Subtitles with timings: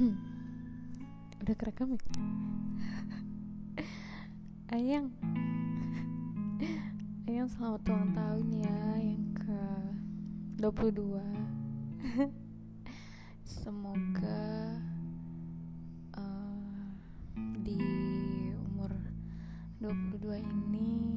[1.44, 2.00] udah kerekam ya?
[4.76, 5.12] Ayang.
[7.28, 9.60] Ayang selamat ulang tahun ya yang ke
[10.56, 11.20] 22
[13.44, 14.72] semoga
[16.16, 16.96] uh,
[17.60, 17.76] di
[18.56, 18.96] umur
[19.84, 21.09] 22 ini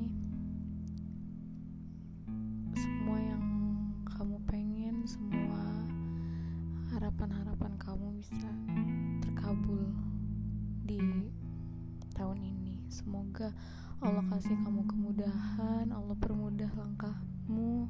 [7.14, 8.50] harapan-harapan kamu bisa
[9.22, 9.86] terkabul
[10.82, 11.30] di
[12.18, 12.82] tahun ini.
[12.90, 13.54] Semoga
[14.02, 17.86] Allah kasih kamu kemudahan Allah permudah langkahmu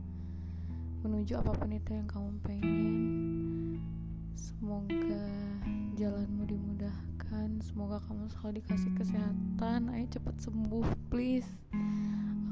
[1.08, 3.80] menuju apa pun itu yang kamu pengen.
[4.36, 5.24] Semoga
[5.96, 9.88] jalanmu dimudahkan semoga kamu selalu dikasih kesehatan.
[9.88, 11.48] Ayo cepat sembuh please.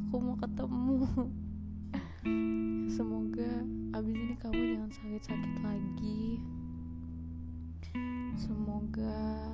[0.07, 1.03] Aku mau ketemu.
[2.95, 3.51] Semoga
[3.91, 6.39] abis ini kamu jangan sakit-sakit lagi
[8.41, 9.53] semoga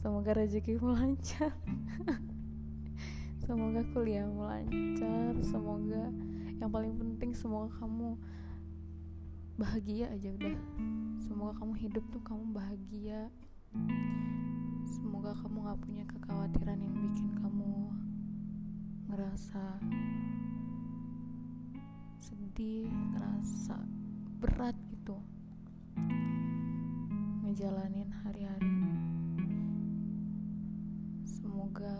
[0.00, 1.52] semoga rezekimu lancar.
[3.44, 5.32] Semoga kuliahmu lancar.
[5.40, 6.12] Semoga
[6.60, 8.16] yang paling penting semoga kamu
[9.56, 10.56] bahagia aja udah.
[11.24, 13.32] Semoga kamu hidup tuh kamu bahagia.
[14.88, 17.92] Semoga kamu gak punya kekhawatiran yang bikin kamu
[19.08, 19.64] ngerasa
[22.20, 23.76] sedih ngerasa
[24.40, 24.76] berat
[27.48, 28.76] ngejalanin hari-hari.
[31.24, 31.96] Semoga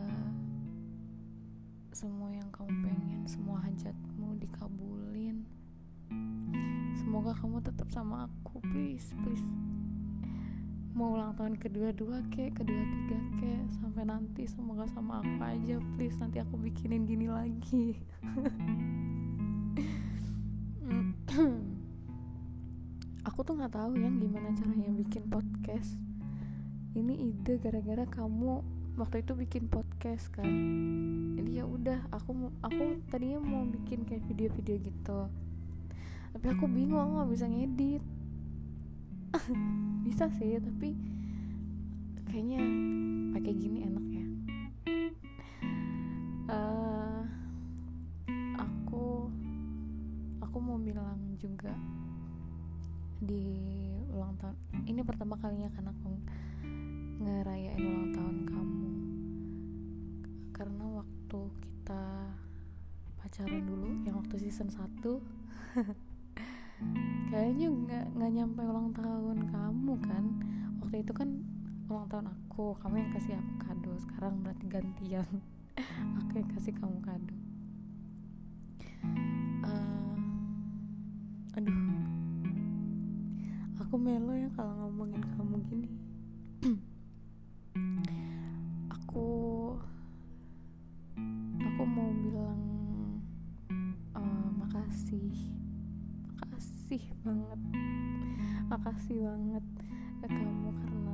[1.88, 5.48] semua yang kamu pengen semua hajatmu dikabulin.
[7.00, 9.48] Semoga kamu tetap sama aku please please.
[10.92, 16.20] Mau ulang tahun kedua-dua ke kedua-tiga ke sampai nanti semoga sama aku aja please.
[16.20, 17.96] Nanti aku bikinin gini lagi
[23.38, 25.94] aku tuh nggak tahu yang gimana caranya bikin podcast.
[26.90, 28.66] Ini ide gara-gara kamu
[28.98, 30.42] waktu itu bikin podcast kan.
[31.38, 35.30] Jadi ya udah aku aku tadinya mau bikin kayak video-video gitu.
[36.34, 38.02] Tapi aku bingung aku nggak bisa ngedit.
[40.10, 40.98] Bisa sih tapi
[42.26, 42.58] kayaknya
[43.38, 44.26] pakai gini enak ya.
[46.50, 47.22] Uh,
[48.58, 49.30] aku
[50.42, 51.78] aku mau bilang juga
[53.18, 53.44] di
[54.14, 54.54] ulang tahun.
[54.86, 56.10] Ini pertama kalinya kan aku
[57.18, 58.90] ngerayain ulang tahun kamu.
[60.54, 62.04] Karena waktu kita
[63.18, 65.02] pacaran dulu yang waktu season 1
[67.34, 70.24] kayaknya nggak nggak nyampe ulang tahun kamu kan.
[70.86, 71.28] Waktu itu kan
[71.90, 73.92] ulang tahun aku kamu yang kasih aku kado.
[73.98, 75.28] Sekarang berarti gantian.
[76.26, 77.34] Aku yang kasih kamu kado.
[79.62, 80.18] Uh,
[81.54, 81.78] aduh
[83.88, 85.88] aku melo ya kalau ngomongin kamu gini.
[89.00, 89.28] Aku
[91.56, 92.60] aku mau bilang
[94.12, 95.32] uh, makasih.
[96.36, 97.60] Makasih banget.
[98.68, 99.64] Makasih banget
[100.20, 101.07] ke kamu karena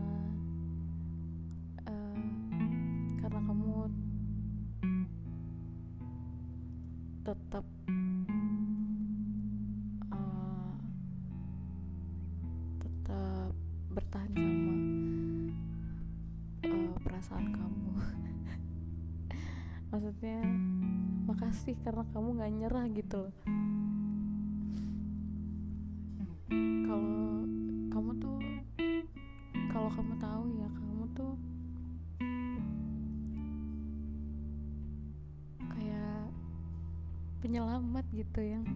[37.54, 38.66] penyelamat gitu yang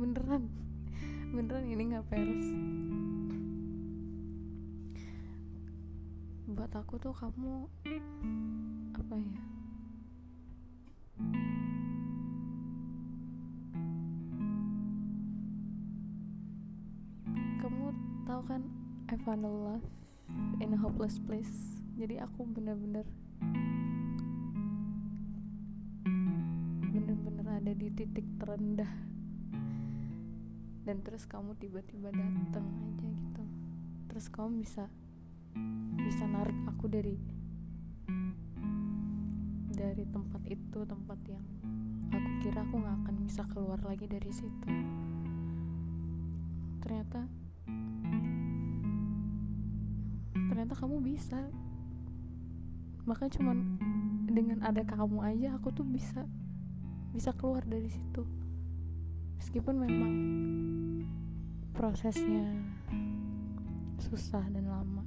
[0.00, 0.48] beneran.
[1.36, 2.48] Beneran ini nggak peres
[6.48, 7.68] buat aku tuh kamu
[8.96, 9.40] apa ya?
[17.60, 17.84] Kamu
[18.24, 18.64] tahu kan
[19.12, 19.84] I found a love
[20.64, 21.84] in a hopeless place.
[22.00, 23.04] Jadi aku bener-bener
[27.60, 28.88] ada di titik terendah.
[30.80, 33.44] Dan terus kamu tiba-tiba datang aja gitu.
[34.08, 34.88] Terus kamu bisa
[36.00, 37.20] bisa narik aku dari
[39.68, 41.44] dari tempat itu tempat yang
[42.08, 44.68] aku kira aku nggak akan bisa keluar lagi dari situ.
[46.80, 47.28] Ternyata
[50.48, 51.44] ternyata kamu bisa.
[53.04, 53.58] Makanya cuman
[54.32, 56.24] dengan ada kamu aja aku tuh bisa
[57.10, 58.22] bisa keluar dari situ.
[59.42, 60.14] Meskipun memang
[61.74, 62.54] prosesnya
[63.98, 65.04] susah dan lama.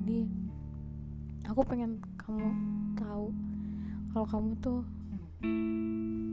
[0.00, 0.26] Jadi
[1.46, 2.50] aku pengen kamu
[2.98, 3.30] tahu
[4.10, 4.80] kalau kamu tuh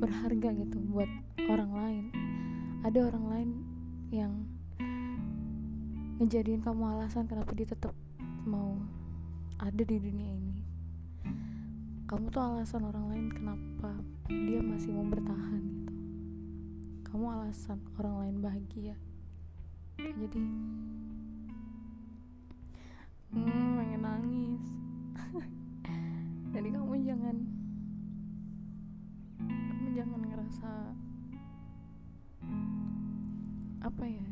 [0.01, 1.09] berharga gitu buat
[1.45, 2.05] orang lain.
[2.85, 3.49] Ada orang lain
[4.09, 4.33] yang
[6.17, 7.93] ngejadiin kamu alasan kenapa dia tetap
[8.47, 8.81] mau
[9.61, 10.66] ada di dunia ini
[12.07, 13.91] kamu tuh alasan orang lain kenapa
[14.31, 15.95] dia masih mau bertahan gitu.
[17.03, 18.95] Kamu alasan orang lain bahagia.
[19.99, 20.39] Jadi
[23.35, 24.65] hmm, pengen nangis.
[26.55, 27.37] Jadi kamu jangan
[29.43, 30.71] kamu jangan ngerasa
[33.83, 34.27] apa ya?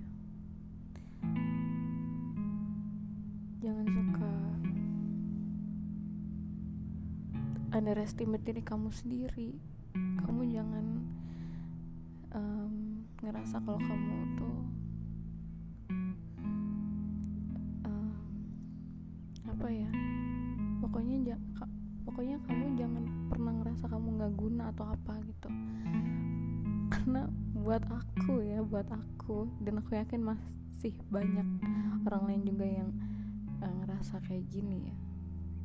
[3.60, 4.35] Jangan suka
[7.76, 9.52] underestimate diri kamu sendiri.
[9.96, 10.86] Kamu jangan
[12.32, 14.58] um, ngerasa kalau kamu tuh
[17.84, 18.16] um,
[19.44, 19.92] apa ya
[20.80, 21.38] pokoknya ja,
[22.08, 25.50] pokoknya kamu jangan pernah ngerasa kamu nggak guna atau apa gitu.
[26.96, 27.28] Karena
[27.60, 31.48] buat aku ya buat aku dan aku yakin masih banyak
[32.08, 32.90] orang lain juga yang
[33.60, 35.05] uh, ngerasa kayak gini ya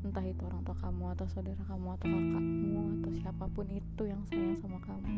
[0.01, 4.23] entah itu orang tua kamu atau saudara kamu atau kakakmu atau siapa pun itu yang
[4.25, 5.11] sayang sama kamu.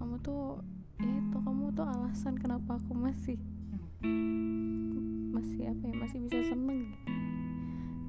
[0.00, 0.64] Kamu tuh
[1.04, 3.36] itu kamu tuh alasan kenapa aku masih
[5.36, 7.12] masih apa ya masih bisa seneng gitu.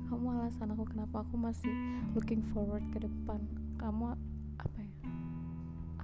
[0.07, 1.71] Kamu alasan aku kenapa aku masih
[2.15, 3.43] looking forward ke depan.
[3.75, 4.15] Kamu
[4.63, 4.95] apa ya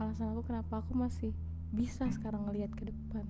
[0.03, 1.31] alasan aku kenapa aku masih
[1.71, 3.23] bisa sekarang ngelihat ke depan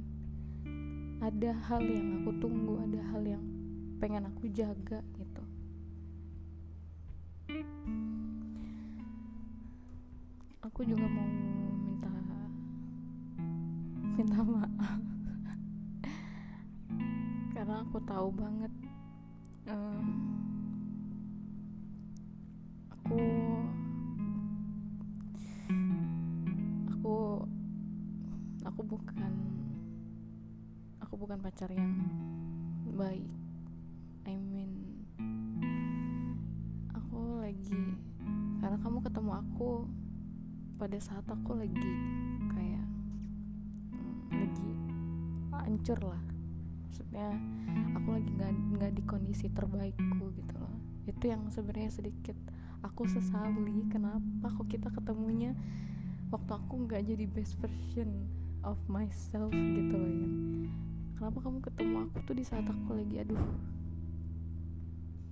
[1.21, 3.43] ada hal yang aku tunggu ada hal yang
[4.01, 5.43] pengen aku jaga gitu.
[10.65, 11.29] Aku juga mau
[11.85, 12.09] minta
[14.17, 15.01] minta maaf.
[17.53, 18.73] Karena aku tahu banget
[19.69, 20.30] um,
[31.31, 31.95] bukan pacar yang
[32.91, 33.23] baik.
[34.27, 34.99] I mean
[36.91, 37.95] aku lagi
[38.59, 39.87] karena kamu ketemu aku
[40.75, 41.91] pada saat aku lagi
[42.51, 42.83] kayak
[43.95, 44.71] mm, lagi
[45.55, 46.19] hancur lah.
[46.83, 47.31] Maksudnya
[47.95, 50.75] aku lagi nggak nggak di kondisi terbaikku gitu loh.
[51.07, 52.35] Itu yang sebenarnya sedikit
[52.83, 55.55] aku sesali kenapa kok kita ketemunya
[56.27, 58.27] waktu aku nggak jadi best version
[58.67, 60.90] of myself gitu loh ya
[61.21, 63.45] kenapa kamu ketemu aku tuh di saat aku lagi aduh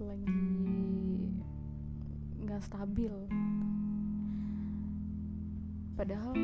[0.05, 0.45] lagi
[2.45, 3.09] nggak stabil?
[5.97, 6.37] Padahal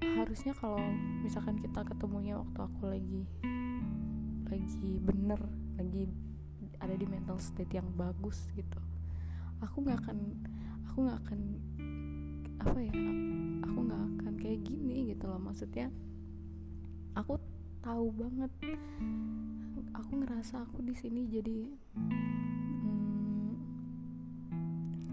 [0.00, 0.80] harusnya kalau
[1.20, 3.28] misalkan kita ketemunya waktu aku lagi
[4.48, 5.36] lagi bener
[5.76, 6.08] lagi
[6.80, 8.80] ada di mental state yang bagus gitu
[9.60, 10.32] aku nggak akan
[10.88, 11.40] aku nggak akan
[12.64, 12.94] apa ya
[13.68, 15.36] aku nggak akan kayak gini gitu loh.
[15.36, 15.92] Maksudnya
[17.18, 17.34] aku
[17.82, 18.52] tahu banget.
[19.98, 21.66] Aku ngerasa aku di sini jadi
[21.98, 23.50] hmm,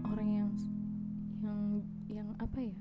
[0.06, 0.50] orang yang
[1.42, 1.60] yang
[2.06, 2.78] yang apa ya?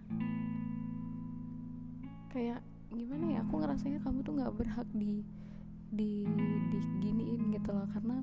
[2.30, 2.62] Kayak
[2.94, 3.40] gimana ya?
[3.42, 5.26] Aku ngerasanya kamu tuh nggak berhak di
[5.90, 6.22] di
[6.70, 7.90] diginiin gitu loh.
[7.90, 8.22] Karena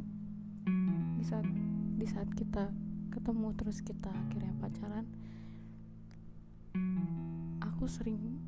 [1.19, 1.47] di saat
[1.99, 2.71] di saat kita
[3.11, 5.05] ketemu terus kita akhirnya pacaran
[7.61, 8.41] aku sering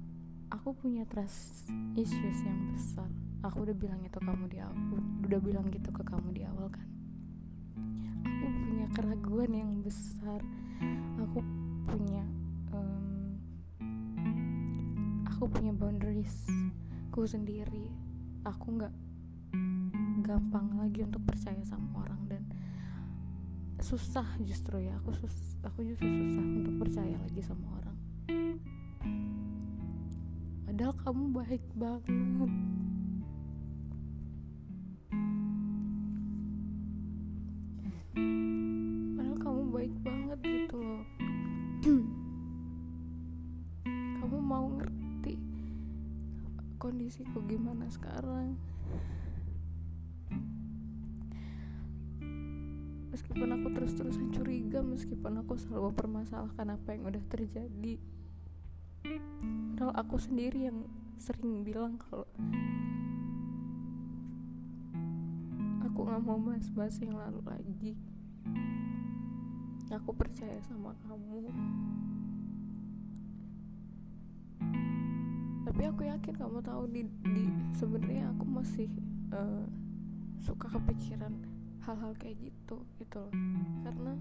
[0.55, 1.67] aku punya trust
[1.99, 3.11] issues yang besar.
[3.43, 4.79] Aku udah bilang itu kamu di awal
[5.27, 6.87] udah bilang gitu ke kamu di awal kan?
[8.23, 10.39] Aku punya keraguan yang besar.
[11.19, 11.43] Aku
[11.91, 12.23] punya
[12.71, 13.35] um,
[15.27, 16.47] aku punya boundaries
[17.11, 17.91] ku sendiri.
[18.47, 18.95] Aku nggak
[20.23, 22.43] gampang lagi untuk percaya sama orang dan
[23.83, 24.95] susah justru ya.
[25.03, 27.94] Aku sus aku justru susah untuk percaya lagi sama orang
[30.85, 32.53] padahal kamu baik banget.
[39.17, 41.05] Padahal kamu baik banget gitu loh.
[44.21, 45.41] Kamu mau ngerti
[46.77, 48.61] kondisiku gimana sekarang.
[53.09, 57.97] Meskipun aku terus-terusan curiga meskipun aku selalu mempermasalahkan apa yang udah terjadi
[59.95, 62.27] aku sendiri yang sering bilang kalau
[65.87, 67.93] aku nggak mau bahas-bahas yang lalu lagi.
[69.95, 71.55] Aku percaya sama kamu.
[75.63, 77.47] Tapi aku yakin kamu tahu di, di
[77.79, 78.91] sebenarnya aku masih
[79.31, 79.63] uh,
[80.43, 81.31] suka kepikiran
[81.87, 83.35] hal-hal kayak gitu gitu loh.
[83.87, 84.19] Karena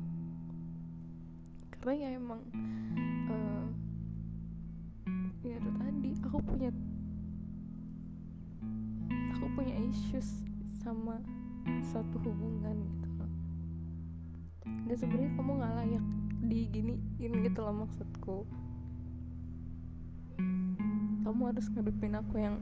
[1.73, 2.41] karena ya emang
[3.33, 3.42] uh,
[5.43, 6.69] ya itu tadi aku punya
[9.35, 10.41] aku punya issues
[10.83, 11.19] sama
[11.83, 13.03] satu hubungan gitu
[14.63, 16.05] dan sebenarnya kamu nggak layak
[16.43, 18.37] diginiin gitu loh maksudku.
[21.23, 22.59] Kamu harus ngadepin aku yang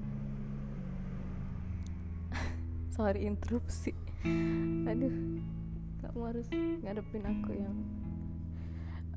[2.96, 3.98] sorry interupsi.
[4.86, 5.42] Aduh
[6.02, 6.48] kamu harus
[6.86, 7.78] ngadepin aku yang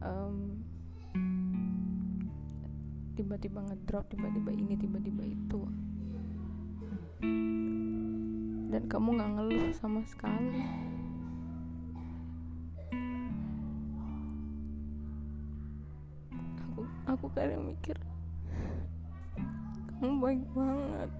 [0.00, 0.63] um,
[3.14, 5.62] tiba-tiba ngedrop tiba-tiba ini tiba-tiba itu.
[8.74, 10.66] Dan kamu nggak ngeluh sama sekali.
[16.58, 17.94] Aku aku kadang mikir
[20.02, 21.10] kamu baik banget.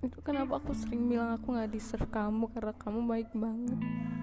[0.00, 4.15] Itu kenapa aku sering bilang aku nggak deserve kamu karena kamu baik banget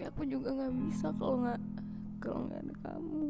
[0.00, 1.60] tapi aku juga nggak bisa kalau nggak
[2.24, 3.24] kalau nggak ada kamu.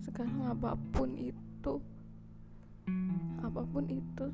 [0.00, 1.74] Sekarang apa pun itu
[3.44, 4.26] apa pun itu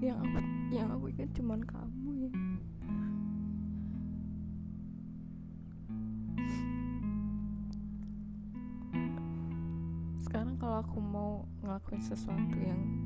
[0.00, 0.40] yang aku
[0.72, 2.32] yang aku ingat cuman kamu ya.
[10.24, 13.03] Sekarang kalau aku mau ngelakuin sesuatu yang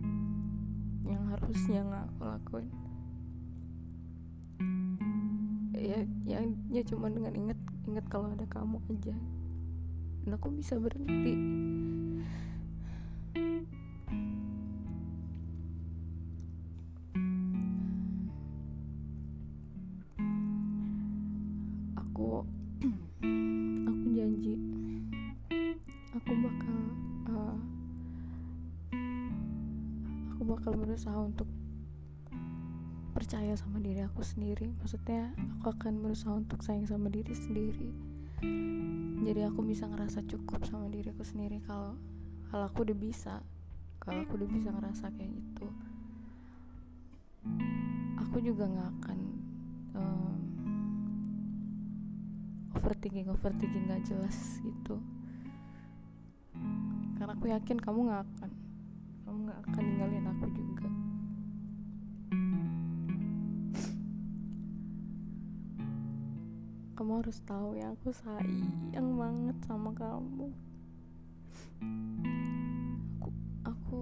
[1.09, 2.69] yang harusnya nggak aku lakuin.
[5.79, 9.17] Ya yang ya cuma dengan inget inget kalau ada kamu aja.
[10.23, 11.35] Dan aku bisa berhenti
[34.39, 34.71] sendiri.
[34.79, 37.91] Maksudnya aku akan berusaha untuk sayang sama diri sendiri.
[39.27, 41.99] Jadi aku bisa ngerasa cukup sama diriku sendiri kalau
[42.55, 43.43] kalau aku udah bisa.
[43.99, 45.67] Kalau aku udah bisa ngerasa kayak gitu.
[48.23, 49.19] Aku juga nggak akan
[49.99, 50.39] um,
[52.79, 55.03] overthinking overthinking nggak jelas gitu.
[57.19, 58.51] Karena aku yakin kamu nggak akan
[59.27, 60.89] kamu nggak akan ninggalin aku juga
[66.99, 70.51] kamu harus tahu ya aku sayang banget sama kamu.
[73.23, 73.31] Aku
[73.63, 73.99] aku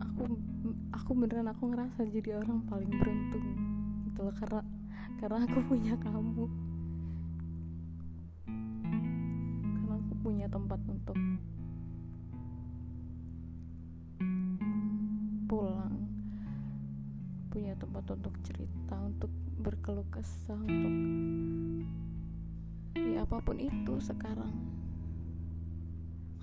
[0.00, 0.22] aku
[0.96, 3.44] aku beneran aku ngerasa jadi orang paling beruntung
[4.08, 4.64] gitu loh karena
[5.20, 6.48] karena aku punya kamu.
[9.76, 11.20] Karena aku punya tempat untuk
[15.52, 16.00] pulang
[17.52, 19.28] punya tempat untuk cerita untuk
[19.60, 20.94] berkeluh kesah untuk
[23.32, 24.52] apa pun itu sekarang.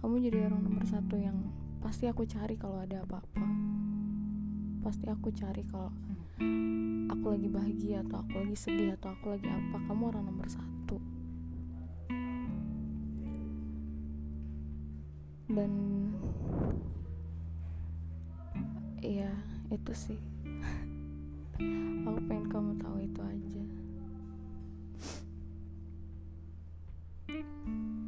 [0.02, 1.38] Kamu jadi orang nomor satu yang
[1.86, 3.46] pasti aku cari kalau ada apa-apa.
[4.82, 5.94] Pasti aku cari kalau
[7.14, 9.78] aku lagi bahagia atau aku lagi sedih atau aku lagi apa.
[9.86, 10.98] Kamu orang nomor satu.
[15.46, 15.72] Dan
[19.06, 19.30] iya
[19.70, 20.18] itu sih.
[22.10, 23.79] Aku pengen kamu tahu itu aja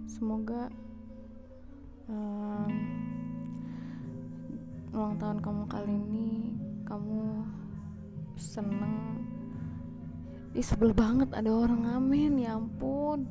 [0.05, 0.69] semoga
[2.05, 2.69] um,
[4.91, 6.53] ulang tahun kamu kali ini
[6.85, 7.47] kamu
[8.35, 9.23] seneng.
[10.51, 13.23] Ih sebel banget ada orang ngamen ya ampun.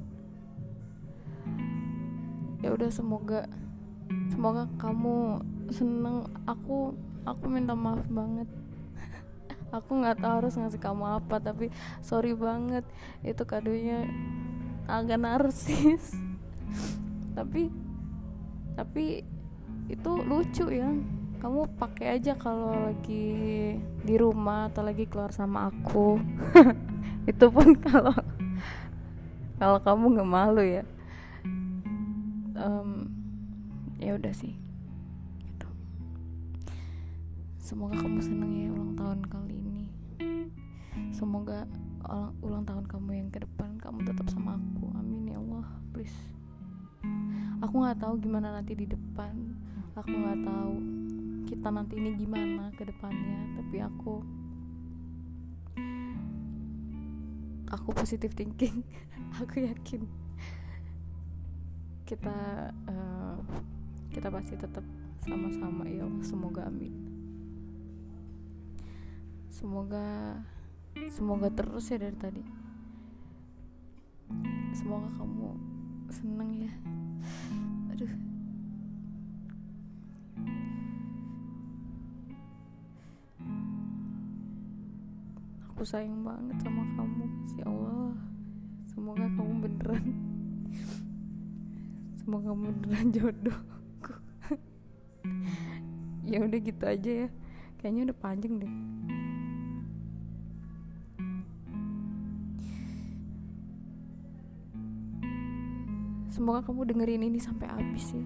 [2.65, 3.45] Ya udah semoga
[4.33, 6.25] semoga kamu seneng.
[6.49, 6.97] Aku
[7.29, 8.49] aku minta maaf banget.
[9.77, 11.69] Aku nggak tahu harus ngasih kamu apa tapi
[12.01, 12.83] sorry banget.
[13.21, 14.09] Itu kadonya
[14.91, 16.19] agak narsis.
[17.39, 17.71] Tapi
[18.81, 19.21] tapi
[19.93, 20.89] itu lucu ya.
[21.41, 26.17] Kamu pakai aja kalau lagi di rumah atau lagi keluar sama aku.
[27.31, 28.13] Itu pun kalau
[29.61, 30.85] kalau kamu nggak malu ya.
[32.57, 33.13] Um,
[34.01, 34.57] ya udah sih.
[35.45, 35.69] Gitu.
[37.61, 39.87] semoga kamu seneng ya ulang tahun kali ini.
[41.13, 41.69] Semoga
[42.09, 44.80] ulang, ulang tahun kamu yang ke depan kamu tetap sama aku
[46.01, 46.33] please.
[47.61, 49.37] Aku nggak tahu gimana nanti di depan.
[50.01, 50.75] Aku nggak tahu
[51.45, 53.61] kita nanti ini gimana ke depannya.
[53.61, 54.25] Tapi aku
[57.69, 58.81] aku positive thinking.
[59.45, 60.09] Aku yakin
[62.09, 62.35] kita
[62.89, 63.39] uh,
[64.09, 64.83] kita pasti tetap
[65.21, 65.85] sama-sama.
[65.85, 66.97] Ya semoga amin.
[69.53, 70.41] Semoga
[71.13, 72.43] semoga terus ya dari tadi.
[74.73, 75.70] Semoga kamu
[76.11, 76.73] seneng ya.
[77.95, 78.13] Aduh.
[85.71, 87.25] Aku sayang banget sama kamu
[87.57, 88.13] ya Allah.
[88.91, 90.07] Semoga kamu beneran.
[92.19, 94.15] Semoga kamu beneran jodohku
[96.31, 97.29] ya udah gitu aja ya.
[97.81, 98.75] Kayaknya udah panjang deh
[106.41, 108.25] semoga kamu dengerin ini sampai habis ya.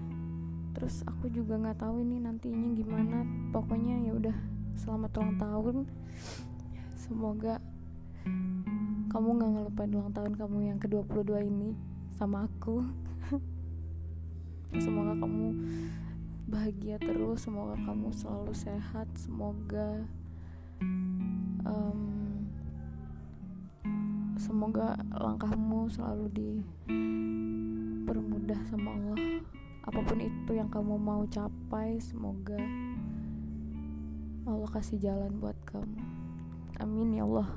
[0.71, 3.27] Terus aku juga nggak tahu ini nantinya gimana.
[3.51, 4.37] Pokoknya ya udah
[4.79, 5.75] selamat ulang tahun.
[6.95, 7.59] Semoga
[9.11, 11.75] kamu nggak ngelupain ulang tahun kamu yang ke-22 ini
[12.15, 12.87] sama aku.
[14.87, 15.51] Semoga kamu
[16.47, 20.05] bahagia terus semoga kamu selalu sehat semoga
[21.65, 22.45] um,
[24.37, 26.51] semoga langkahmu selalu di
[28.45, 29.17] dipermudah sama Allah.
[29.89, 32.57] Apa pun itu yang kamu mau capai semoga
[34.45, 35.97] Allah kasih jalan buat kamu.
[36.77, 37.49] Amin ya Allah.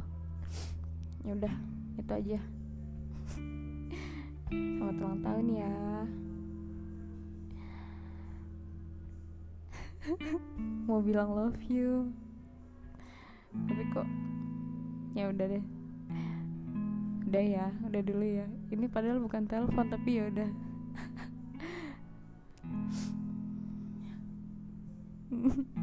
[1.28, 1.54] Ya udah
[2.00, 2.40] itu aja.
[4.48, 5.72] Selamat ulang tahun ya.
[10.88, 12.08] Mau bilang love you.
[13.52, 14.08] Tapi kok
[15.12, 15.64] ya udah deh.
[17.28, 18.48] Udah ya udah dulu ya.
[18.72, 20.67] Ini padahal bukan telepon tapi udah ya udah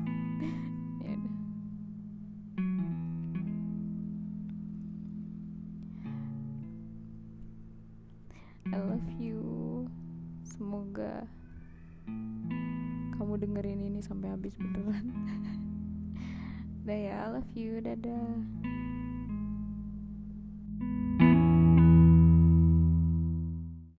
[8.75, 9.39] I love you.
[10.43, 11.23] Semoga
[13.15, 15.15] kamu dengerin ini sampai habis beneran.
[16.83, 17.79] Udah ya I love you.
[17.79, 18.35] Dadah